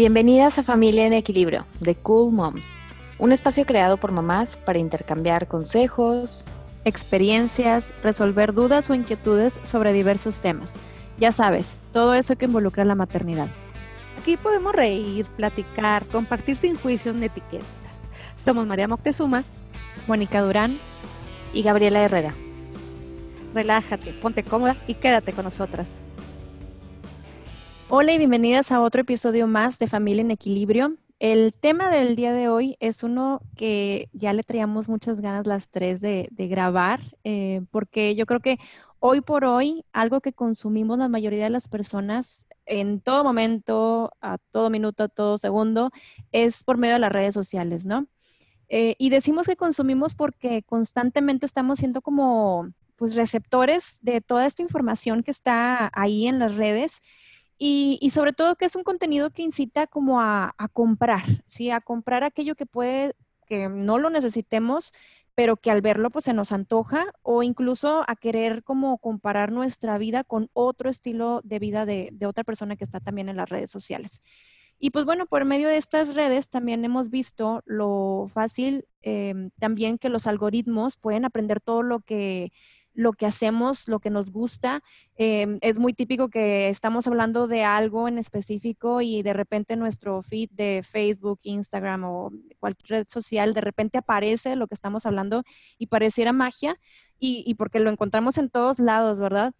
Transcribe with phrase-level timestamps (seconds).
[0.00, 2.66] Bienvenidas a Familia en Equilibrio, de Cool Moms,
[3.18, 6.46] un espacio creado por mamás para intercambiar consejos,
[6.86, 10.76] experiencias, resolver dudas o inquietudes sobre diversos temas.
[11.18, 13.48] Ya sabes, todo eso que involucra la maternidad.
[14.18, 17.66] Aquí podemos reír, platicar, compartir sin juicios ni etiquetas.
[18.42, 19.44] Somos María Moctezuma,
[20.06, 20.78] Mónica Durán
[21.52, 22.32] y Gabriela Herrera.
[23.52, 25.86] Relájate, ponte cómoda y quédate con nosotras.
[27.92, 30.96] Hola y bienvenidas a otro episodio más de Familia en Equilibrio.
[31.18, 35.70] El tema del día de hoy es uno que ya le traíamos muchas ganas las
[35.70, 38.58] tres de, grabar, eh, porque yo creo que
[39.00, 44.38] hoy por hoy algo que consumimos la mayoría de las personas en todo momento, a
[44.52, 45.90] todo minuto, a todo segundo,
[46.30, 48.06] es por medio de las redes sociales, ¿no?
[48.68, 54.62] Eh, y decimos que consumimos porque constantemente estamos siendo como pues receptores de toda esta
[54.62, 57.02] información que está ahí en las redes
[57.62, 61.70] y, sobre todo que es un contenido que incita como a, comprar, ¿sí?
[61.70, 63.12] A comprar aquello que puede,
[63.46, 64.94] que no lo necesitemos,
[65.34, 69.98] pero que al verlo pues se nos antoja o incluso a querer como comparar nuestra
[69.98, 73.70] vida con otro estilo de vida de, otra persona que está también en las redes
[73.70, 74.22] sociales.
[74.78, 79.98] Y pues bueno, por medio de estas redes también hemos visto lo fácil em, también
[79.98, 82.52] que los algoritmos pueden aprender todo lo que
[82.94, 84.82] lo que hacemos, lo que nos gusta.
[85.16, 90.22] Em, es muy típico que estamos hablando de algo en específico y de repente nuestro
[90.22, 95.42] feed de Facebook, Instagram o cualquier red social, de repente aparece lo que estamos hablando
[95.78, 96.76] y pareciera magia
[97.18, 99.52] y, porque lo encontramos en todos lados, ¿verdad?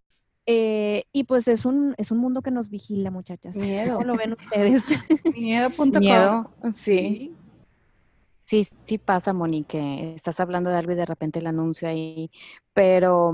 [0.46, 3.54] Eh, y pues es un, es un mundo que nos vigila, muchachas.
[3.54, 3.96] Miedo.
[3.96, 4.84] ¿Cómo lo ven ustedes?
[5.34, 5.90] Miedo.com.
[5.98, 7.34] Miedo, sí.
[8.50, 12.32] Sí, sí pasa, Monique, estás hablando de algo y de repente el anuncio ahí,
[12.74, 13.32] pero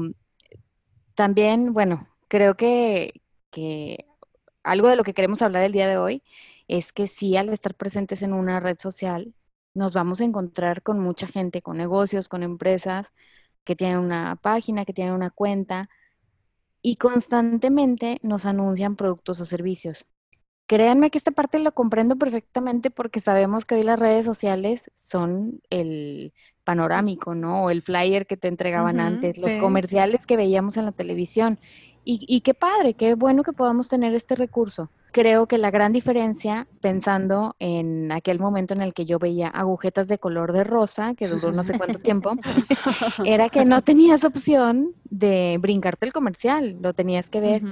[1.14, 3.22] también, bueno, creo que,
[4.62, 6.22] algo de lo que queremos hablar el día de hoy
[6.68, 9.34] es que sí, al estar presentes en una red social,
[9.74, 13.10] nos vamos a encontrar con mucha gente, con negocios, con empresas
[13.64, 15.88] que tienen una página, que tienen una cuenta
[16.82, 20.06] y constantemente nos anuncian productos o servicios.
[20.66, 25.60] Créanme que esta parte lo comprendo perfectamente porque sabemos que hoy las redes sociales son
[25.70, 26.32] el
[26.64, 27.64] panorámico, ¿no?
[27.64, 31.60] O el flyer que te entregaban antes, los comerciales que veíamos en la televisión.
[32.04, 34.90] Y, y, qué padre, qué bueno que podamos tener este recurso.
[35.12, 40.08] Creo que la gran diferencia, pensando en aquel momento en el que yo veía agujetas
[40.08, 42.32] de color de rosa, que duró no sé cuánto tiempo,
[43.24, 47.62] era que no tenías opción de brincarte el comercial, lo tenías que ver.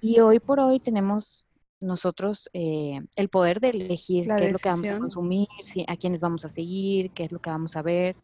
[0.00, 1.44] Y hoy por hoy tenemos
[1.82, 5.48] nosotros eh, el poder de elegir qué es lo que vamos a consumir,
[5.86, 8.16] a quiénes vamos a seguir, qué es lo que vamos a ver.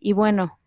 [0.00, 0.58] Y bueno,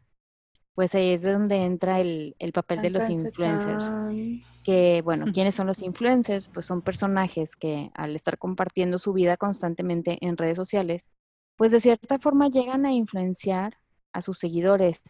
[0.73, 4.44] pues ahí es donde entra el, papel de los influencers.
[4.63, 6.50] Que, bueno, ¿quiénes son los influencers?
[6.50, 11.09] Pues son personajes que al estar compartiendo su vida constantemente en redes sociales,
[11.56, 13.78] pues de cierta forma llegan a influenciar
[14.13, 15.01] a sus seguidores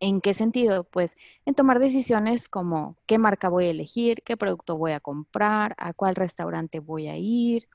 [0.00, 0.84] ¿En qué sentido?
[0.84, 5.74] Pues en tomar decisiones como qué marca voy a elegir, qué producto voy a comprar,
[5.78, 7.68] a cuál restaurante voy a ir,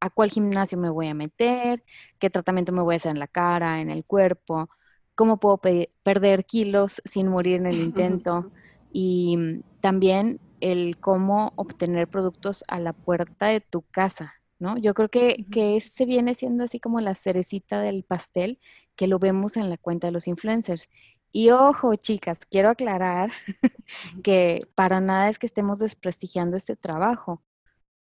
[0.00, 1.84] a cuál gimnasio me voy a meter,
[2.18, 4.68] qué tratamiento me voy a hacer en la cara, en el cuerpo,
[5.14, 5.60] cómo puedo
[6.02, 8.50] perder kilos sin morir en el intento
[8.92, 14.78] y mm, también el cómo obtener productos a la puerta de tu casa, ¿no?
[14.78, 18.58] Yo creo que, que ese viene siendo así como la cerecita del pastel
[18.96, 20.88] que lo vemos en la cuenta de los influencers.
[21.32, 23.30] Y ojo, chicas, quiero aclarar
[24.22, 27.42] que para nada es que estemos desprestigiando este trabajo,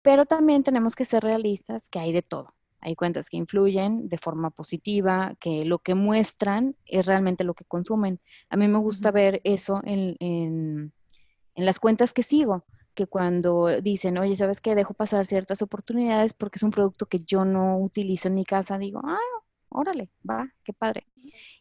[0.02, 2.54] pero también tenemos que ser realistas que hay de todo.
[2.80, 7.64] Hay cuentas que influyen de forma positiva, que lo que muestran es realmente lo que
[7.64, 8.20] consumen.
[8.48, 10.92] A mí me gusta ver eso en, en,
[11.54, 12.64] las cuentas que sigo,
[12.94, 14.74] que cuando dicen, oye, ¿sabes qué?
[14.74, 18.78] Dejo pasar ciertas oportunidades porque es un producto que yo no utilizo en mi casa,
[18.78, 19.18] digo, ah,
[19.68, 21.06] órale, va, qué padre.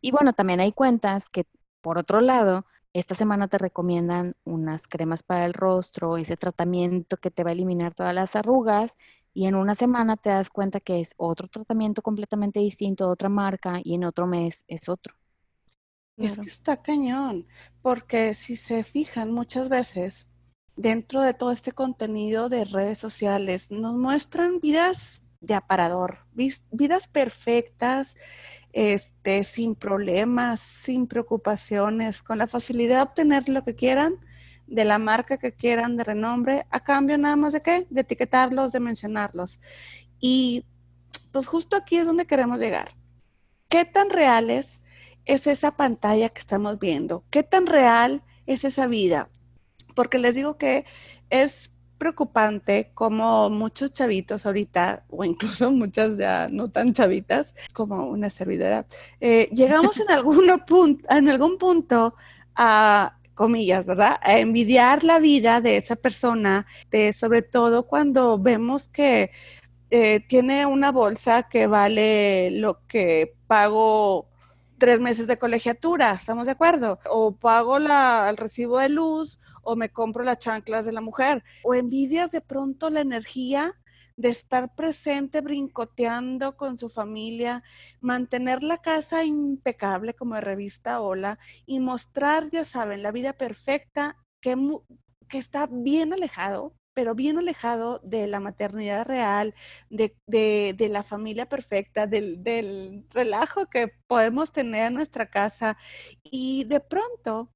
[0.01, 1.45] Y bueno, también hay cuentas que
[1.81, 7.31] por otro lado, esta semana te recomiendan unas cremas para el rostro, ese tratamiento que
[7.31, 8.97] te va a eliminar todas las arrugas
[9.33, 13.79] y en una semana te das cuenta que es otro tratamiento completamente distinto, otra marca
[13.83, 15.15] y en otro mes es otro.
[16.17, 17.47] Es que está cañón,
[17.81, 20.27] porque si se fijan muchas veces
[20.75, 28.15] dentro de todo este contenido de redes sociales, nos muestran vidas de aparador, vidas perfectas,
[28.73, 34.15] este, sin problemas, sin preocupaciones, con la facilidad de obtener lo que quieran,
[34.67, 37.87] de la marca que quieran, de renombre, a cambio nada más de qué?
[37.89, 39.59] De etiquetarlos, de mencionarlos.
[40.19, 40.65] Y
[41.31, 42.91] pues justo aquí es donde queremos llegar.
[43.67, 44.79] ¿Qué tan reales
[45.25, 47.23] es esa pantalla que estamos viendo?
[47.29, 49.29] ¿Qué tan real es esa vida?
[49.95, 50.85] Porque les digo que
[51.29, 58.31] es preocupante como muchos chavitos ahorita, o incluso muchas ya no tan chavitas, como una
[58.31, 58.87] servidora,
[59.21, 62.15] eh, llegamos en, alguno punto, en algún punto
[62.55, 64.19] a comillas, ¿verdad?
[64.21, 69.31] A envidiar la vida de esa persona, de, sobre todo cuando vemos que
[69.91, 74.27] eh, tiene una bolsa que vale lo que pago
[74.77, 76.99] tres meses de colegiatura, ¿estamos de acuerdo?
[77.09, 81.43] O pago la, el recibo de luz o me compro las chanclas de la mujer.
[81.63, 83.75] O envidias de pronto la energía
[84.17, 87.61] de estar presente, brincoteando con su familia,
[88.01, 91.37] mantener la casa impecable como de revista Hola
[91.67, 94.57] y mostrar, ya saben, la vida perfecta que,
[95.27, 99.55] que está bien alejado pero bien alejado de la maternidad real,
[99.89, 105.77] de, de, la familia perfecta, del, del, relajo que podemos tener en nuestra casa.
[106.23, 107.53] Y de pronto,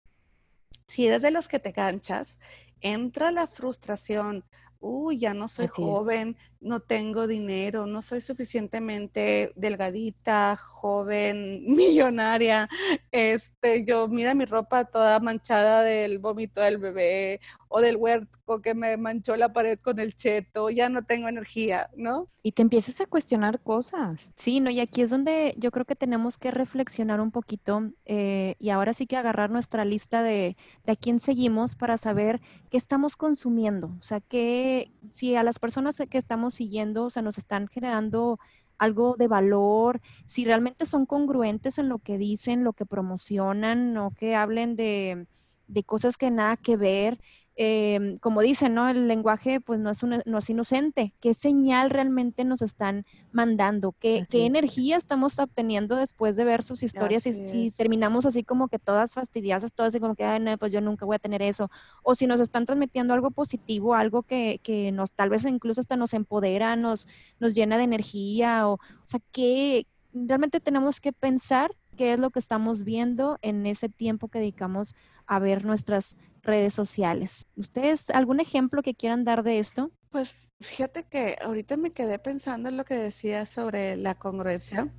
[0.87, 2.37] si eres de los que te ganchas,
[2.81, 4.43] entra la frustración,
[4.79, 12.67] uy, ya no soy joven, no tengo dinero, no soy suficientemente delgadita, joven, millonaria.
[13.11, 17.39] Este, yo mira mi ropa toda manchada del vómito del bebé
[17.69, 21.89] o del huerco que me manchó la pared con el cheto, ya no tengo energía,
[21.95, 22.27] ¿no?
[22.43, 24.31] Y te empiezas a cuestionar cosas.
[24.35, 28.55] Sí, no, y aquí es donde yo creo que tenemos que reflexionar un poquito eh,
[28.59, 30.55] y ahora sí que agarrar nuestra lista de,
[30.85, 35.57] de a quién seguimos para saber qué estamos consumiendo, o sea, que si a las
[35.57, 38.39] personas que estamos siguiendo, o sea, nos están generando
[38.77, 44.11] algo de valor, si realmente son congruentes en lo que dicen, lo que promocionan, no
[44.11, 45.27] que hablen de,
[45.67, 47.19] de cosas que nada que ver.
[47.55, 48.89] Em, como dicen, ¿no?
[48.89, 51.13] El lenguaje pues no es, no es inocente.
[51.19, 53.93] ¿Qué señal realmente nos están mandando?
[53.99, 57.27] ¿Qué, qué energía estamos obteniendo después de ver sus historias?
[57.27, 60.71] Y si terminamos así como que todas fastidiosas, todas así como que, Ay, no, pues
[60.71, 61.69] yo nunca voy a tener eso.
[62.01, 65.95] O si nos están transmitiendo algo positivo, algo que, que nos tal vez incluso hasta
[65.95, 67.07] nos empodera, nos,
[67.39, 68.67] nos llena de energía.
[68.67, 73.67] O, o sea, que realmente tenemos que pensar qué es lo que estamos viendo en
[73.67, 74.95] ese tiempo que dedicamos
[75.27, 77.47] a ver nuestras redes sociales.
[77.55, 79.91] ¿Ustedes algún ejemplo que quieran dar de esto?
[80.09, 84.91] Pues fíjate que ahorita me quedé pensando en lo que decía sobre la congruencia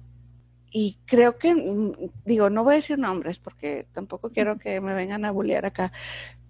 [0.71, 1.93] y creo que, mm,
[2.25, 5.93] digo, no voy a decir nombres porque tampoco quiero que me vengan a bullear acá,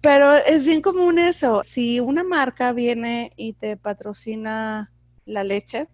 [0.01, 1.61] pero es bien común eso.
[1.63, 4.91] Si una marca viene y te patrocina
[5.25, 5.87] la leche,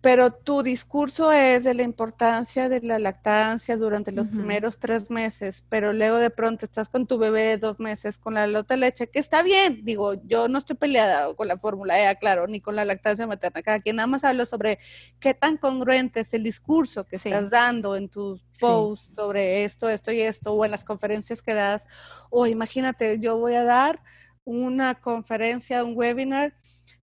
[0.00, 5.64] pero tu discurso es de la importancia de la lactancia durante los primeros tres meses,
[5.68, 8.80] pero luego de pronto estás con tu bebé de dos meses con la lota de
[8.80, 12.60] leche, que está bien, digo, yo no estoy peleada con la fórmula E, claro, ni
[12.60, 14.78] con la lactancia materna, cada quien nada más habla sobre
[15.18, 20.12] qué tan congruente es el discurso que estás dando en tus posts sobre esto, esto
[20.12, 21.86] y esto, o en las conferencias que das,
[22.30, 24.00] o imagínate, yo voy a dar
[24.44, 26.54] una conferencia, un webinar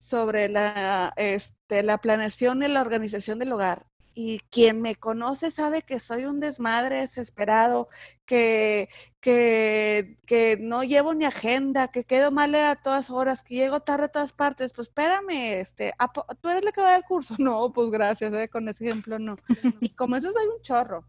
[0.02, 3.86] sobre la, este, la planeación y la organización del hogar.
[4.16, 7.88] Y quien me conoce sabe que soy un desmadre desesperado,
[8.26, 8.90] que,
[9.22, 14.06] que, que no llevo ni agenda, que quedo mal a todas horas, que llego tarde
[14.06, 14.74] a todas partes.
[14.74, 15.94] Pues espérame, este,
[16.42, 17.36] ¿tú eres la que va a dar el curso?
[17.40, 18.50] No, pues gracias, ¿eh?
[18.50, 19.38] con ese ejemplo no.
[19.80, 21.06] Y como eso soy un chorro.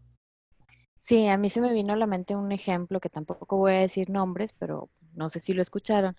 [0.99, 3.79] Sí, a mí se me vino a la mente un ejemplo que tampoco voy a
[3.79, 6.15] decir nombres, pero no sé si lo escucharon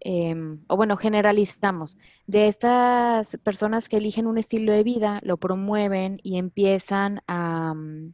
[0.00, 1.96] Em, o bueno, generalizamos,
[2.26, 8.12] de estas personas que eligen un estilo de vida, lo promueven y empiezan a, mm,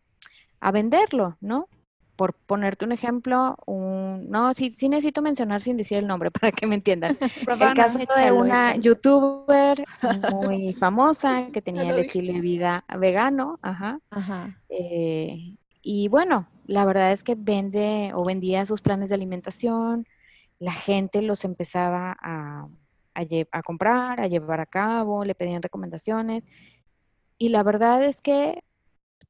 [0.61, 1.69] a venderlo, ¿no?
[2.15, 6.53] Por ponerte un ejemplo, un, no, sí, sí necesito mencionar sin decir el nombre para
[6.53, 7.19] que me entiendan.
[7.49, 9.85] el caso de una youtuber
[10.31, 13.99] muy famosa que tenía el estilo de vida vegano, ajá.
[14.11, 14.57] ajá.
[14.69, 20.07] Eh, y bueno, la verdad es que vende o vendía sus planes de alimentación,
[20.61, 22.69] la gente los empezaba a,
[23.15, 26.45] a, comprar, a llevar a cabo, le pedían recomendaciones.
[27.39, 28.63] Y la verdad es que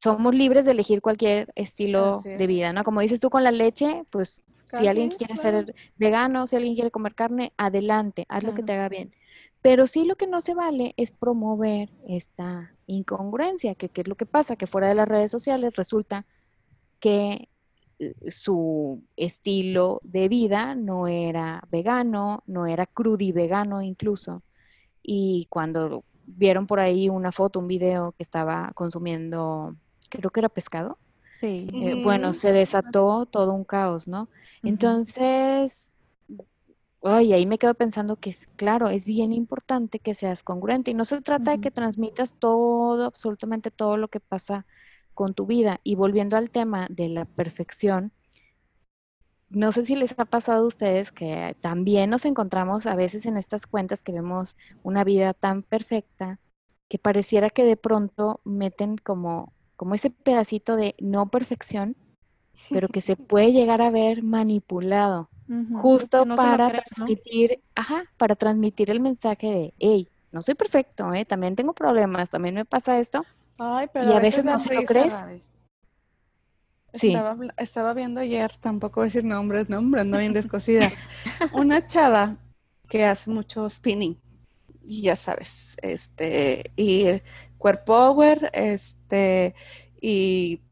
[0.00, 2.82] somos libres de elegir cualquier estilo de vida, ¿no?
[2.84, 6.90] Como dices tú con la leche, pues si alguien quiere ser vegano, si alguien quiere
[6.90, 9.14] comer carne, adelante, haz lo que te haga bien.
[9.62, 14.16] Pero sí lo que no se vale es promover esta incongruencia, que, que es lo
[14.16, 16.26] que pasa, que fuera de las redes sociales resulta
[16.98, 17.48] que
[18.28, 24.42] su estilo de vida no era vegano, no era crudi vegano incluso.
[25.02, 29.74] Y cuando vieron por ahí una foto, un video que estaba consumiendo,
[30.08, 30.98] creo que era pescado,
[31.40, 31.68] sí.
[31.72, 34.28] Eh, bueno, se desató todo un caos, ¿no?
[34.62, 35.90] Entonces,
[37.02, 40.94] ay, ahí me quedo pensando que, es, claro, es bien importante que seas congruente y
[40.94, 44.66] no se trata de que transmitas todo, absolutamente todo lo que pasa
[45.20, 45.80] con tu vida.
[45.84, 48.10] Y volviendo al tema de la perfección,
[49.50, 53.36] no sé si les ha pasado a ustedes que también nos encontramos a veces en
[53.36, 56.38] estas cuentas que vemos una vida tan perfecta
[56.88, 61.96] que pareciera que de pronto meten como, como ese pedacito de no perfección,
[62.70, 65.28] pero que se puede llegar a ver manipulado,
[65.82, 71.26] justo para transmitir, ajá, para transmitir el mensaje de, hey, no soy perfecto, ¿eh?
[71.26, 73.22] también tengo problemas, también me pasa esto.
[73.62, 75.12] Ay, pero y a, veces, no se lo crees.
[76.94, 77.14] Sí.
[77.58, 80.90] Estaba, viendo ayer, tampoco voy a decir nombres, nombres, no bien descosida,
[81.52, 82.38] una chava
[82.88, 84.18] que hace mucho spinning,
[84.82, 87.04] y ya sabes, este, y
[87.58, 89.54] core power, este,
[90.00, 90.62] y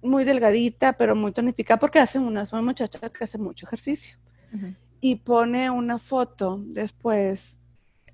[0.00, 4.16] muy delgadita, pero muy tonificada, porque hace una, una muchacha que hace mucho ejercicio.
[5.00, 7.58] Y pone una foto después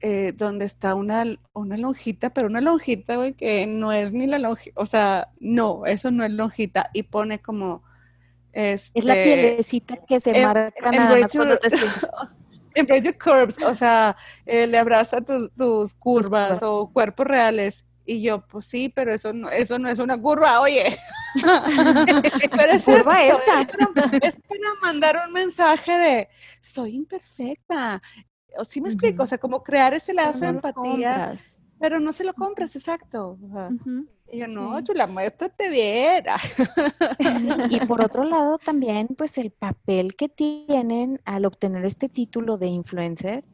[0.01, 4.39] eh, donde está una, una lonjita, pero una lonjita, güey, que no es ni la
[4.39, 7.83] lonjita, o sea, no, eso no es lonjita, y pone como...
[8.53, 11.33] Este, es la pielecita que se em, marca nada más
[12.75, 14.17] Embrace your curves, o sea,
[14.47, 17.85] eh, le abraza tus, tus curvas o cuerpos reales.
[18.07, 20.97] Y yo, pues sí, pero eso no, eso no es una curva, oye.
[21.35, 23.35] pero es, curva es,
[24.23, 26.29] es para mandar un mensaje de
[26.61, 28.03] soy imperfecta,
[28.57, 31.35] o sí me explico, o sea, como crear ese lazo de empatía,
[31.79, 33.39] pero no se lo compras, exacto.
[34.33, 36.25] Y yo, no, chula, muéstrate bien.
[37.71, 42.69] y por otro lado también, pues el papel que tienen al obtener este título de
[42.69, 43.45] influencer,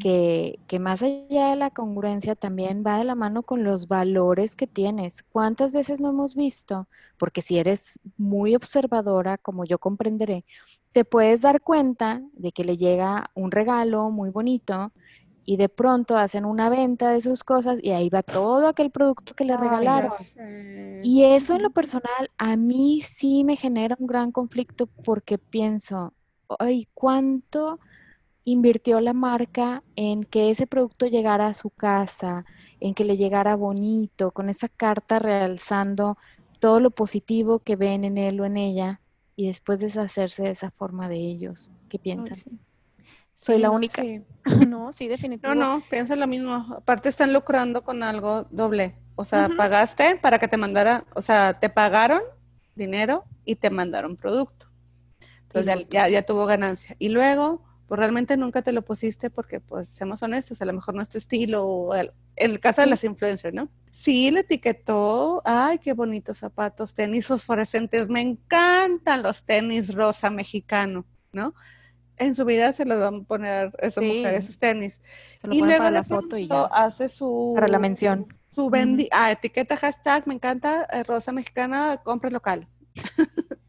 [0.00, 4.56] que, que, más allá de la congruencia también va de la mano con los valores
[4.56, 5.22] que tienes.
[5.22, 6.88] ¿Cuántas veces no hemos visto?
[7.18, 10.44] Porque si eres muy observadora, como yo comprenderé,
[10.92, 14.92] te puedes dar cuenta de que le llega un regalo muy bonito
[15.44, 19.34] y de pronto hacen una venta de sus cosas y ahí va todo aquel producto
[19.34, 20.12] que le regalaron.
[21.02, 26.12] Y eso en lo personal a mí sí me genera un gran conflicto porque pienso,
[26.58, 27.80] ay, ¿cuánto
[28.44, 32.44] invirtió la marca en que ese producto llegara a su casa,
[32.80, 36.18] en que le llegara bonito, con esa carta realzando
[36.58, 39.00] todo lo positivo que ven en él o en ella
[39.36, 41.70] y después deshacerse de esa forma de ellos.
[41.88, 42.60] ¿Qué piensan?
[43.34, 44.02] Soy la única.
[44.68, 45.64] No, sí, definitivamente.
[45.64, 46.54] No, no, piensa lo mismo.
[46.76, 48.96] Aparte están lucrando con algo doble.
[49.14, 52.22] O sea, pagaste para que te mandara, o sea, te pagaron
[52.74, 54.66] dinero y te mandaron producto.
[55.42, 56.96] Entonces ya, ya, tuvo ganancia.
[56.98, 60.94] Y luego pues realmente nunca te lo pusiste porque, pues, seamos honestos, a lo mejor
[60.94, 63.68] no es tu estilo, o en el caso de las influencers, ¿no?
[63.90, 71.04] Sí, le etiquetó, ay, qué bonitos zapatos, tenis fosforescentes, me encantan los tenis rosa mexicano,
[71.32, 71.52] ¿no?
[72.16, 75.02] En su vida se los van a poner esa mujer esos tenis.
[75.50, 76.62] y luego la foto y ya.
[76.72, 77.52] hace su...
[77.54, 78.26] Para la mención.
[78.54, 82.66] Su vendi ah, etiqueta hashtag, me encanta, eh, rosa mexicana, compra local.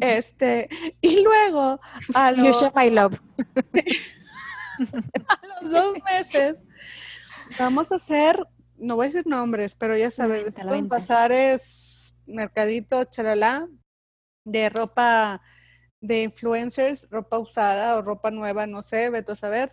[0.00, 0.68] este,
[1.00, 1.80] y luego
[2.14, 3.18] a los, my love.
[5.28, 6.56] a los dos meses
[7.58, 8.44] vamos a hacer,
[8.76, 13.68] no voy a decir nombres, pero ya saben, los bazares, mercadito, chalala,
[14.44, 15.42] de ropa
[16.00, 19.72] de influencers, ropa usada o ropa nueva, no sé, vete a saber.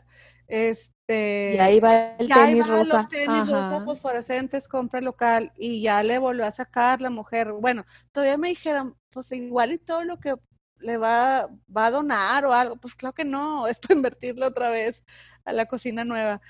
[1.07, 2.97] Este, y ahí va el tenis rosa.
[2.97, 7.51] Los tenis rosa fosforescentes, compra local y ya le volvió a sacar la mujer.
[7.51, 10.35] Bueno, todavía me dijeron, pues igual y todo lo que
[10.79, 14.69] le va, va a donar o algo, pues claro que no, es para invertirlo otra
[14.69, 15.03] vez
[15.43, 16.41] a la cocina nueva.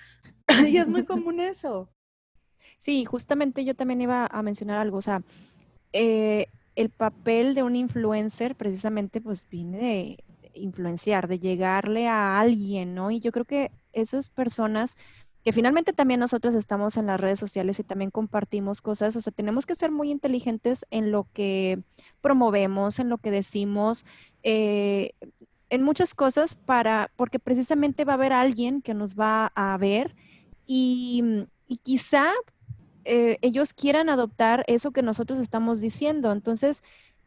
[0.68, 1.90] y es muy común eso.
[2.78, 5.24] Sí, justamente yo también iba a mencionar algo, o sea,
[5.94, 12.94] eh, el papel de un influencer precisamente pues viene de influenciar, de llegarle a alguien,
[12.94, 13.10] ¿no?
[13.10, 14.98] Y yo creo que esas personas
[15.44, 19.34] que finalmente también nosotros estamos en las redes sociales y también compartimos cosas, o sea,
[19.34, 21.84] tenemos que ser muy inteligentes en lo que
[22.22, 24.06] promovemos, en lo que decimos,
[24.44, 25.12] eh,
[25.70, 30.16] en muchas cosas para, porque precisamente va a haber alguien que nos va a ver
[30.66, 31.46] y,
[31.82, 32.32] quizá
[33.04, 36.32] eh, ellos quieran adoptar eso que nosotros estamos diciendo.
[36.32, 36.84] Entonces,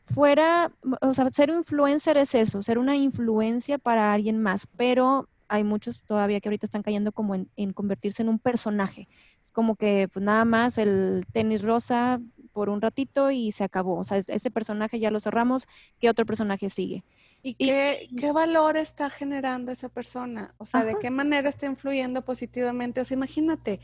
[0.07, 0.71] fuera,
[1.01, 6.01] o sea, ser influencer es eso, ser una influencia para alguien más, pero hay muchos
[6.01, 9.09] todavía que ahorita están cayendo como en, convertirse en un personaje.
[9.45, 12.21] Es como que pues nada más el tenis rosa
[12.53, 13.99] por un ratito y se acabó.
[13.99, 15.69] O sea, ese personaje ya lo cerramos,
[16.01, 17.05] ¿qué otro personaje sigue?
[17.43, 20.55] ¿Y, qué, qué, valor está generando esa persona?
[20.59, 23.01] O sea, ¿de qué manera está influyendo positivamente?
[23.01, 23.79] O sea, imagínate,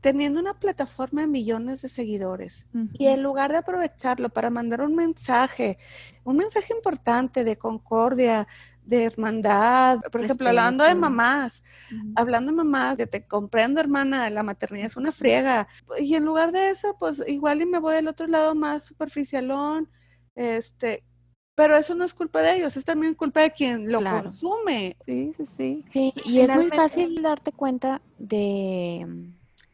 [0.00, 4.94] teniendo una plataforma de millones de seguidores y en lugar de aprovecharlo para mandar un
[4.94, 5.78] mensaje,
[6.24, 8.48] un mensaje importante de concordia,
[8.84, 11.62] de hermandad, por ejemplo, hablando de mamás,
[12.14, 16.52] hablando de mamás, de te comprendo hermana, la maternidad es una friega, y en lugar
[16.52, 19.88] de eso, pues igual y me voy del otro lado más superficialón,
[20.34, 21.04] este,
[21.54, 24.96] pero eso no es culpa de ellos, es también culpa de quien lo consume.
[25.04, 25.84] Sí, sí, sí.
[25.92, 29.06] Sí, y es muy fácil darte cuenta de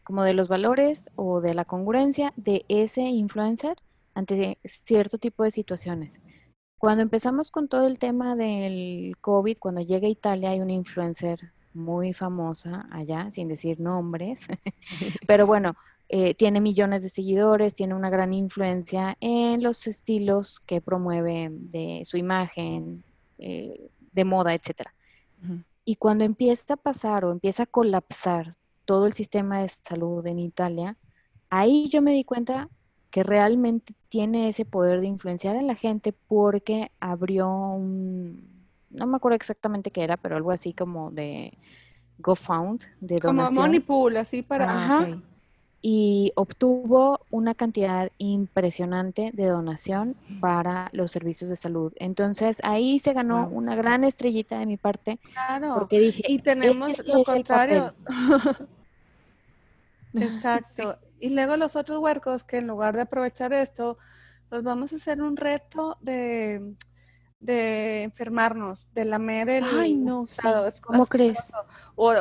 [0.03, 3.77] como de los valores o de la congruencia de ese influencer
[4.15, 6.19] ante cierto tipo de situaciones.
[6.79, 11.51] Cuando empezamos con todo el tema del COVID, cuando llega a Italia hay una influencer
[11.75, 14.41] muy famosa allá, sin decir nombres,
[15.27, 15.75] pero bueno,
[16.09, 22.03] eh, tiene millones de seguidores, tiene una gran influencia en los estilos que promueve de
[22.05, 23.03] su imagen,
[23.39, 24.89] eh, de moda, etc.
[25.85, 30.39] Y cuando empieza a pasar o empieza a colapsar todo el sistema de salud en
[30.39, 30.97] Italia,
[31.51, 32.69] ahí yo me di cuenta
[33.11, 38.49] que realmente tiene ese poder de influenciar a la gente porque abrió un,
[38.91, 41.57] no me acuerdo exactamente qué era, pero algo así como de
[42.19, 43.47] GoFound, de donación.
[43.49, 44.85] Como Money Pool, así para...
[44.85, 45.21] Ajá.
[45.81, 51.93] Y obtuvo una cantidad impresionante de donación para los servicios de salud.
[52.00, 55.21] Entonces ahí se ganó una gran estrellita de mi parte.
[55.33, 55.77] Claro.
[55.79, 57.95] Porque dije, y tenemos lo contrario.
[60.15, 60.99] Exacto.
[61.21, 63.99] Y luego los otros huercos que en lugar de aprovechar esto,
[64.49, 66.75] pues vamos a hacer un reto de,
[67.41, 70.27] de enfermarnos, de lamer el Ay, no,
[70.83, 71.39] ¿Cómo crees?
[71.95, 72.13] O,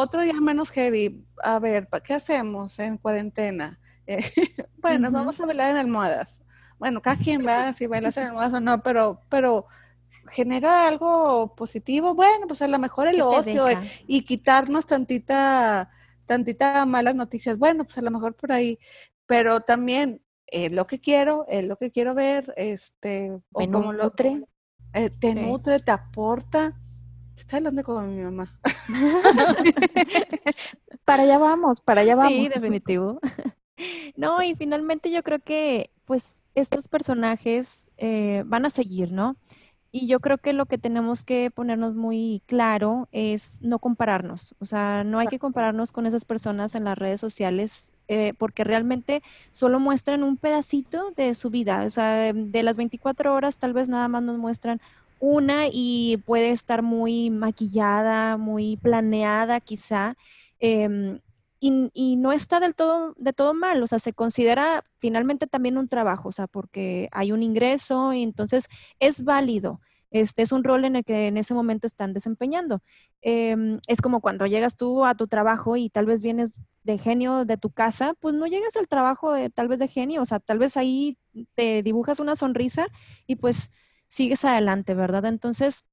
[0.00, 1.24] otro ya menos heavy.
[1.42, 3.78] A ver, ¿qué hacemos en cuarentena?
[4.78, 6.40] bueno, vamos a bailar en almohadas.
[6.78, 9.66] Bueno, cada quien va si bailas en almohadas o no, pero, pero
[10.28, 12.14] genera algo positivo.
[12.14, 13.66] Bueno, pues a lo mejor el ocio
[14.06, 15.90] y quitarnos tantita
[16.26, 18.78] tantita malas noticias, bueno, pues a lo mejor por ahí,
[19.26, 24.44] pero también es lo que quiero, es lo que quiero ver, este, Me como nutre.
[24.92, 26.78] Eh, te nutre, te aporta.
[27.36, 28.60] Está hablando como mi mamá.
[31.04, 32.32] para allá vamos, para allá vamos.
[32.32, 33.20] Sí, definitivo.
[34.16, 39.36] No, y finalmente yo creo que pues estos personajes eh, van a seguir, ¿no?
[39.96, 44.56] Y yo creo que lo que tenemos que ponernos muy claro es no compararnos.
[44.58, 48.64] O sea, no hay que compararnos con esas personas en las redes sociales eh, porque
[48.64, 51.84] realmente solo muestran un pedacito de su vida.
[51.86, 54.80] O sea, de las 24 horas tal vez nada más nos muestran
[55.20, 60.16] una y puede estar muy maquillada, muy planeada quizá.
[60.58, 61.20] Em,
[61.94, 65.88] y, no está del todo, de todo mal, o sea, se considera finalmente también un
[65.88, 69.80] trabajo, o sea, porque hay un ingreso y entonces es válido.
[70.10, 72.82] Este es un rol en el que en ese momento están desempeñando.
[73.20, 76.52] Em, es como cuando llegas tú a tu trabajo y tal vez vienes
[76.84, 80.22] de genio de tu casa, pues no llegas al trabajo de tal vez de genio,
[80.22, 81.18] o sea, tal vez ahí
[81.54, 82.86] te dibujas una sonrisa
[83.26, 83.70] y pues
[84.06, 85.24] sigues adelante, ¿verdad?
[85.24, 85.84] Entonces,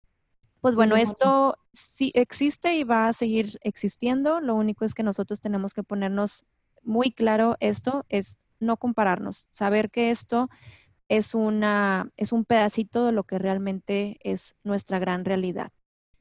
[0.61, 4.39] pues bueno, esto sí existe y va a seguir existiendo.
[4.39, 6.45] Lo único es que nosotros tenemos que ponernos
[6.83, 10.49] muy claro esto, es no compararnos, saber que esto
[11.09, 15.71] es, una, es un pedacito de lo que realmente es nuestra gran realidad.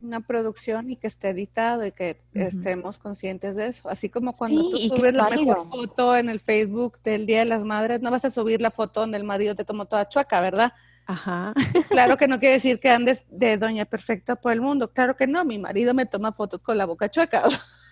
[0.01, 3.91] Una producción y que esté editado y que estemos conscientes de eso.
[3.91, 7.63] Así como cuando tú subes la mejor foto en el Facebook del Día de las
[7.63, 10.73] Madres, no vas a subir la foto donde el marido te tomó toda chueca, ¿verdad?
[11.11, 11.55] Ajá.
[11.89, 14.93] Claro que no quiere decir que andes de doña perfecta por el mundo.
[14.93, 17.43] Claro que no, mi marido me toma fotos con la boca chueca.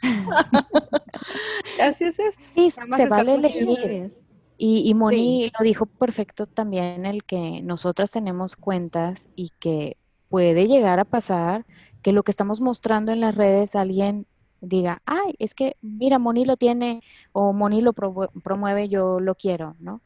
[1.82, 2.42] Así es esto.
[2.54, 4.12] Sí, te vale elegir.
[4.56, 9.96] Y, y Moni lo dijo perfecto también, el que nosotras tenemos cuentas y que
[10.28, 11.66] puede llegar a pasar
[12.02, 14.26] que lo que estamos mostrando en las redes alguien
[14.60, 17.02] diga, ay, es que mira, Moni lo tiene
[17.32, 20.02] o Moni lo promueve, yo lo quiero, ¿no?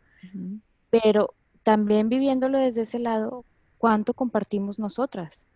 [0.90, 3.44] Pero también viviéndolo desde ese lado,
[3.78, 5.46] ¿cuánto compartimos nosotras?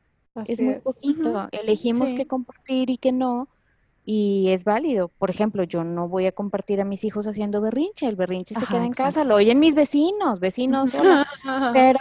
[0.47, 1.49] es muy poquito.
[1.53, 3.49] Elegimos qué compartir y qué no.
[4.09, 5.09] Y es válido.
[5.09, 8.07] Por ejemplo, yo no voy a compartir a mis hijos haciendo berrinche.
[8.07, 9.25] El berrinche se queda en casa.
[9.25, 10.92] Lo oyen mis vecinos, vecinos.
[11.73, 11.99] pero,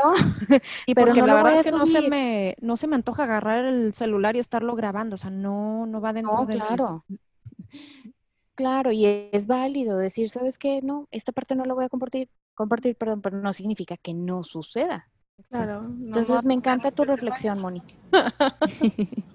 [0.85, 3.65] y pero no la verdad es que no se me no se me antoja agarrar
[3.65, 5.15] el celular y estarlo grabando.
[5.15, 7.05] O sea, no no va dentro no, de claro.
[8.55, 10.81] Claro, y es válido decir, ¿sabes qué?
[10.81, 14.43] No, esta parte no la voy a compartir, compartir, perdón, pero no significa que no
[14.43, 15.07] suceda.
[15.49, 15.81] Claro.
[15.83, 17.93] Entonces me encanta tu reflexión, Mónica.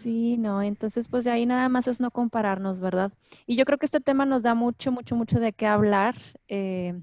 [0.00, 0.38] Sí.
[0.38, 3.12] no, entonces pues de ahí nada más es no compararnos, ¿verdad?
[3.46, 6.14] Y yo creo que este tema nos da mucho, mucho, mucho de qué hablar.
[6.46, 6.98] Eh,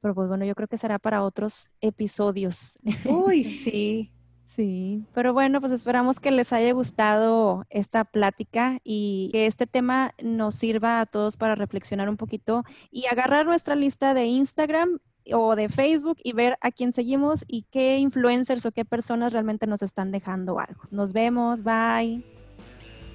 [0.00, 2.78] pero pues bueno, yo creo que será para otros episodios.
[3.06, 4.12] Uy, sí.
[4.58, 10.14] Sí, pero bueno, pues esperamos que les haya gustado esta plática y que este tema
[10.20, 14.98] nos sirva a todos para reflexionar un poquito y agarrar nuestra lista de Instagram
[15.32, 19.68] o de Facebook y ver a quién seguimos y qué influencers o qué personas realmente
[19.68, 20.82] nos están dejando algo.
[20.90, 22.24] Nos vemos, bye.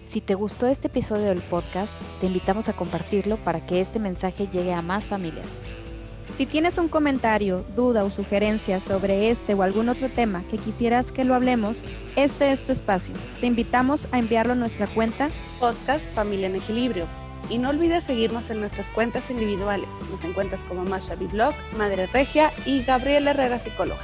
[0.07, 4.47] Si te gustó este episodio del podcast, te invitamos a compartirlo para que este mensaje
[4.47, 5.47] llegue a más familias.
[6.37, 11.11] Si tienes un comentario, duda o sugerencia sobre este o algún otro tema que quisieras
[11.11, 11.83] que lo hablemos,
[12.15, 13.13] este es tu espacio.
[13.39, 17.05] Te invitamos a enviarlo a nuestra cuenta Podcast Familia en Equilibrio.
[17.49, 19.89] Y no olvides seguirnos en nuestras cuentas individuales.
[20.09, 24.01] Nos encuentras como Masha Blog, Madre Regia y Gabriela Herrera Psicóloga.